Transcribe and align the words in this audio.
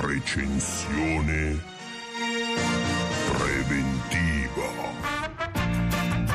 Recensione 0.00 1.60
preventiva. 3.38 4.68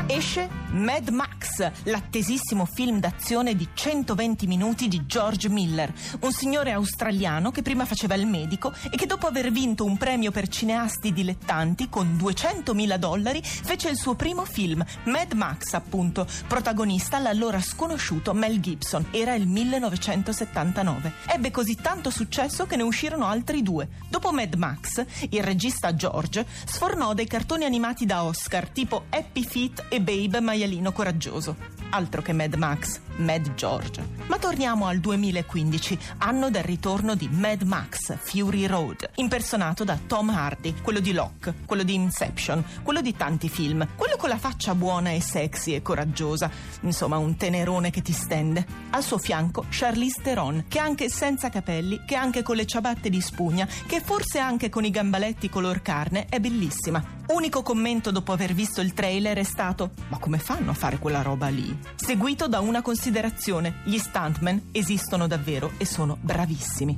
Esce 0.07 0.47
Mad 0.71 1.09
Max, 1.09 1.71
l'attesissimo 1.83 2.65
film 2.65 2.99
d'azione 2.99 3.55
di 3.55 3.67
120 3.73 4.45
minuti 4.45 4.87
di 4.87 5.05
George 5.07 5.49
Miller, 5.49 5.91
un 6.21 6.31
signore 6.31 6.71
australiano 6.71 7.49
che 7.49 7.63
prima 7.63 7.85
faceva 7.85 8.13
il 8.13 8.27
medico 8.27 8.71
e 8.91 8.95
che 8.95 9.07
dopo 9.07 9.25
aver 9.25 9.51
vinto 9.51 9.83
un 9.83 9.97
premio 9.97 10.29
per 10.29 10.47
cineasti 10.47 11.11
dilettanti 11.11 11.89
con 11.89 12.15
200.000 12.21 12.97
dollari 12.97 13.41
fece 13.43 13.89
il 13.89 13.97
suo 13.97 14.13
primo 14.13 14.45
film, 14.45 14.85
Mad 15.05 15.33
Max 15.33 15.73
appunto, 15.73 16.27
protagonista 16.47 17.17
l'allora 17.17 17.61
sconosciuto 17.61 18.33
Mel 18.33 18.59
Gibson, 18.59 19.07
era 19.09 19.33
il 19.33 19.47
1979. 19.47 21.13
Ebbe 21.25 21.49
così 21.49 21.75
tanto 21.75 22.11
successo 22.11 22.67
che 22.67 22.75
ne 22.75 22.83
uscirono 22.83 23.25
altri 23.25 23.63
due. 23.63 23.87
Dopo 24.07 24.31
Mad 24.31 24.53
Max, 24.53 25.03
il 25.29 25.43
regista 25.43 25.95
George 25.95 26.45
sfornò 26.65 27.15
dei 27.15 27.27
cartoni 27.27 27.65
animati 27.65 28.05
da 28.05 28.23
Oscar 28.23 28.69
tipo 28.69 29.05
Happy 29.09 29.43
Feet 29.43 29.85
e 29.89 29.99
Babe 29.99 30.39
Maialino 30.59 30.91
Coraggioso. 30.91 31.55
Altro 31.91 32.21
che 32.21 32.33
Mad 32.33 32.53
Max, 32.55 32.99
Mad 33.17 33.53
George. 33.55 34.07
Ma 34.27 34.37
torniamo 34.37 34.85
al 34.85 34.99
2015, 34.99 35.97
anno 36.19 36.49
del 36.49 36.63
ritorno 36.63 37.15
di 37.15 37.27
Mad 37.31 37.63
Max 37.63 38.15
Fury 38.19 38.65
Road, 38.65 39.09
impersonato 39.15 39.83
da 39.83 39.97
Tom 40.05 40.29
Hardy, 40.29 40.75
quello 40.81 40.99
di 40.99 41.13
Locke, 41.13 41.55
quello 41.65 41.83
di 41.83 41.95
Inception, 41.95 42.63
quello 42.83 43.01
di 43.01 43.15
tanti 43.15 43.49
film, 43.49 43.87
quello 43.95 44.17
con 44.17 44.29
la 44.29 44.37
faccia 44.37 44.75
buona 44.75 45.11
e 45.11 45.21
sexy 45.21 45.73
e 45.73 45.81
coraggiosa, 45.81 46.49
insomma 46.81 47.17
un 47.17 47.35
tenerone 47.35 47.89
che 47.89 48.01
ti 48.01 48.13
stende. 48.13 48.65
Al 48.91 49.03
suo 49.03 49.17
fianco 49.17 49.65
Charlize 49.69 50.21
Theron, 50.21 50.65
che 50.67 50.79
anche 50.79 51.09
senza 51.09 51.49
capelli, 51.49 52.03
che 52.05 52.15
anche 52.15 52.43
con 52.43 52.55
le 52.55 52.65
ciabatte 52.65 53.09
di 53.09 53.21
spugna, 53.21 53.67
che 53.87 53.99
forse 53.99 54.39
anche 54.39 54.69
con 54.69 54.85
i 54.85 54.91
gambaletti 54.91 55.49
color 55.49 55.81
carne 55.81 56.27
è 56.29 56.39
bellissima. 56.39 57.17
Unico 57.29 57.61
commento 57.61 58.11
dopo 58.11 58.31
aver 58.31 58.53
visto 58.53 58.81
il 58.81 58.93
trailer 58.93 59.37
è 59.37 59.43
stato: 59.43 59.91
Ma 60.07 60.17
come 60.17 60.39
fanno 60.39 60.71
a 60.71 60.73
fare 60.73 60.97
quella 60.97 61.21
roba 61.21 61.47
lì? 61.47 61.78
Seguito 61.95 62.47
da 62.47 62.59
una 62.59 62.81
considerazione: 62.81 63.81
gli 63.83 63.97
stuntman 63.97 64.69
esistono 64.71 65.27
davvero 65.27 65.71
e 65.77 65.85
sono 65.85 66.17
bravissimi. 66.19 66.97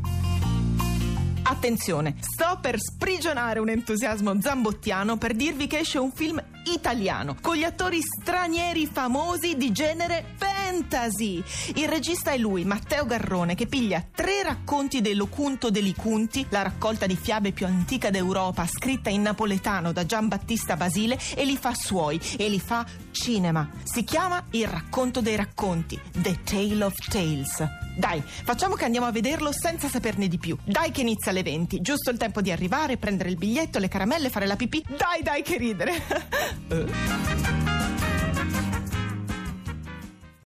Attenzione, 1.44 2.16
sto 2.20 2.60
per 2.62 2.80
sprigionare 2.80 3.60
un 3.60 3.70
entusiasmo 3.70 4.40
zambottiano 4.40 5.18
per 5.18 5.34
dirvi 5.34 5.68
che 5.68 5.80
esce 5.80 5.98
un 5.98 6.12
film 6.12 6.42
italiano 6.74 7.36
con 7.42 7.56
gli 7.56 7.64
attori 7.64 8.00
stranieri 8.02 8.88
famosi 8.88 9.58
di 9.58 9.72
genere 9.72 10.36
fantasy. 10.72 11.44
Il 11.76 11.90
regista 11.90 12.32
è 12.32 12.38
lui, 12.38 12.64
Matteo 12.64 13.06
Garrone, 13.06 13.56
che 13.56 13.68
piglia 13.68 14.04
tre 14.14 14.42
racconti 14.42 15.02
dell'Ocunto 15.02 15.70
Delicunti, 15.70 16.46
la 16.50 16.62
raccolta 16.62 17.06
di 17.06 17.18
fiabe 17.18 17.52
più 17.52 17.66
antica 17.66 18.10
d'Europa, 18.10 18.66
scritta 18.66 19.10
in 19.10 19.22
napoletano 19.22 19.92
da 19.92 20.06
Giambattista 20.06 20.78
Basile, 20.78 21.20
e 21.36 21.44
li 21.44 21.58
fa 21.58 21.74
suoi 21.76 22.20
e 22.38 22.48
li 22.48 22.60
fa 22.60 22.86
cinema. 23.12 23.70
Si 23.84 24.06
chiama 24.06 24.46
Il 24.52 24.68
racconto 24.68 25.20
dei 25.20 25.36
racconti, 25.36 26.00
The 26.18 26.40
Tale 26.44 26.84
of 26.86 26.96
Tales. 27.10 27.68
Dai, 27.98 28.22
facciamo 28.22 28.76
che 28.76 28.86
andiamo 28.86 29.08
a 29.08 29.12
vederlo 29.12 29.52
senza 29.52 29.90
saperne 29.90 30.30
di 30.30 30.38
più. 30.38 30.58
Dai 30.64 30.92
che 30.92 31.02
inizia 31.02 31.32
alle 31.32 31.44
20, 31.44 31.82
giusto 31.82 32.10
il 32.10 32.18
tempo 32.18 32.42
di 32.42 32.52
arrivare, 32.52 32.96
prendere 32.96 33.30
il 33.30 33.36
biglietto, 33.36 33.78
le 33.80 33.90
caramelle, 33.90 34.30
fare 34.30 34.48
la 34.48 34.56
pipì. 34.56 34.82
Dai, 34.88 35.22
dai 35.22 35.42
che 35.42 35.58
ridere. 35.58 36.50
Eh? 36.72 37.31